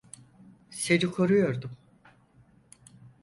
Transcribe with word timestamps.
Seni 0.71 1.11
koruyordum. 1.11 1.71